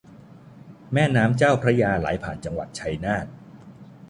[0.93, 3.25] แม่น้ำเจ้าพระยาไหลผ่านจังหวัดชัยนาท